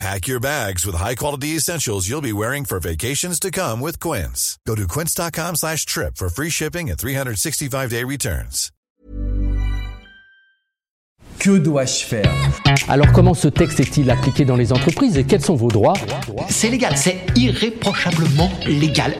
[0.00, 4.58] Pack your bags with high-quality essentials you'll be wearing for vacations to come with Quince.
[4.66, 8.70] Go to quince.com slash trip for free shipping and 365-day returns.
[11.38, 12.32] Que dois-je faire?
[12.88, 15.94] Alors comment ce texte est-il appliqué dans les entreprises et quels sont vos droits?
[16.48, 19.18] C'est légal, c'est irréprochablement légal.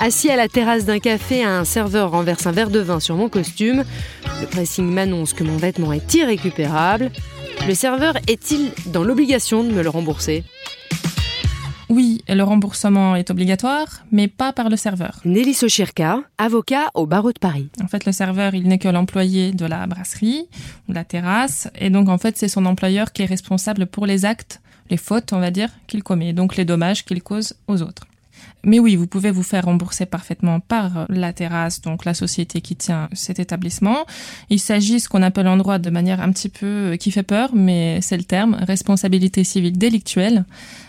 [0.00, 3.28] Assis à la terrasse d'un café, un serveur renverse un verre de vin sur mon
[3.28, 3.84] costume.
[4.40, 7.10] Le pressing m'annonce que mon vêtement est irrécupérable.
[7.70, 10.42] Le serveur est-il dans l'obligation de me le rembourser
[11.88, 15.20] Oui, le remboursement est obligatoire, mais pas par le serveur.
[15.24, 17.70] Nelly Sochirka, avocat au barreau de Paris.
[17.80, 20.48] En fait, le serveur, il n'est que l'employé de la brasserie
[20.88, 24.04] ou de la terrasse, et donc en fait, c'est son employeur qui est responsable pour
[24.04, 27.82] les actes, les fautes, on va dire, qu'il commet, donc les dommages qu'il cause aux
[27.82, 28.02] autres.
[28.62, 32.76] Mais oui, vous pouvez vous faire rembourser parfaitement par la terrasse, donc la société qui
[32.76, 34.04] tient cet établissement.
[34.50, 37.22] Il s'agit ce qu'on appelle en droit de manière un petit peu euh, qui fait
[37.22, 40.44] peur, mais c'est le terme, responsabilité civile délictuelle.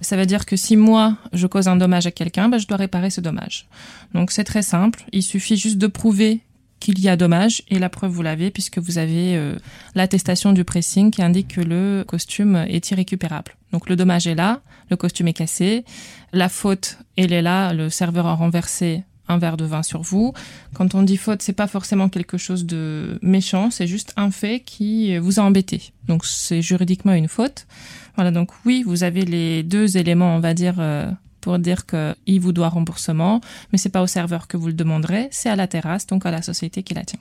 [0.00, 2.76] Ça veut dire que si moi, je cause un dommage à quelqu'un, ben, je dois
[2.76, 3.66] réparer ce dommage.
[4.14, 6.40] Donc c'est très simple, il suffit juste de prouver
[6.86, 9.56] qu'il y a dommage et la preuve vous l'avez puisque vous avez euh,
[9.96, 13.56] l'attestation du pressing qui indique que le costume est irrécupérable.
[13.72, 15.84] Donc le dommage est là, le costume est cassé,
[16.32, 20.32] la faute elle est là, le serveur a renversé un verre de vin sur vous.
[20.74, 24.60] Quand on dit faute, c'est pas forcément quelque chose de méchant, c'est juste un fait
[24.60, 25.92] qui vous a embêté.
[26.06, 27.66] Donc c'est juridiquement une faute.
[28.14, 31.10] Voilà, donc oui, vous avez les deux éléments, on va dire, euh,
[31.46, 35.28] pour dire qu'il vous doit remboursement, mais c'est pas au serveur que vous le demanderez,
[35.30, 37.20] c'est à la terrasse, donc à la société qui la tient.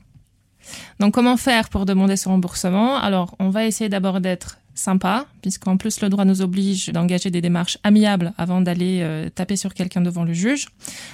[0.99, 2.97] Donc comment faire pour demander ce remboursement?
[2.97, 7.39] Alors on va essayer d'abord d'être sympa, puisqu'en plus le droit nous oblige d'engager des
[7.39, 10.69] démarches amiables avant d'aller euh, taper sur quelqu'un devant le juge.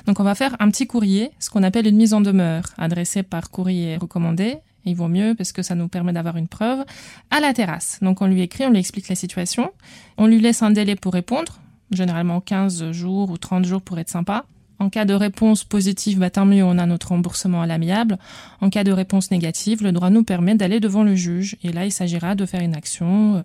[0.05, 3.23] Donc on va faire un petit courrier, ce qu'on appelle une mise en demeure, adressée
[3.23, 4.55] par courrier recommandé.
[4.85, 6.85] Il vaut mieux parce que ça nous permet d'avoir une preuve
[7.29, 7.99] à la terrasse.
[8.01, 9.69] Donc on lui écrit, on lui explique la situation,
[10.17, 11.59] on lui laisse un délai pour répondre,
[11.91, 14.45] généralement 15 jours ou 30 jours pour être sympa.
[14.79, 18.17] En cas de réponse positive, bah, tant mieux, on a notre remboursement à l'amiable.
[18.61, 21.55] En cas de réponse négative, le droit nous permet d'aller devant le juge.
[21.63, 23.41] Et là, il s'agira de faire une action euh,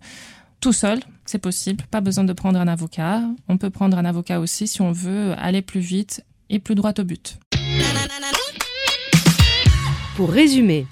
[0.61, 1.85] tout seul, c'est possible.
[1.91, 3.21] Pas besoin de prendre un avocat.
[3.49, 6.95] On peut prendre un avocat aussi si on veut aller plus vite et plus droit
[6.99, 7.39] au but.
[10.17, 10.87] Pour résumer,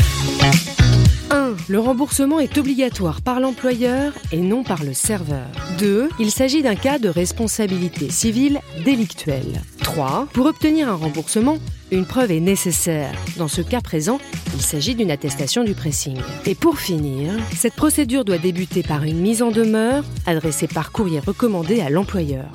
[1.55, 1.73] 1.
[1.73, 5.47] Le remboursement est obligatoire par l'employeur et non par le serveur.
[5.79, 6.09] 2.
[6.19, 9.63] Il s'agit d'un cas de responsabilité civile délictuelle.
[9.83, 10.29] 3.
[10.33, 11.59] Pour obtenir un remboursement,
[11.91, 13.13] une preuve est nécessaire.
[13.37, 14.19] Dans ce cas présent,
[14.55, 16.19] il s'agit d'une attestation du pressing.
[16.47, 21.21] Et pour finir, cette procédure doit débuter par une mise en demeure adressée par courrier
[21.21, 22.47] recommandé à l'employeur.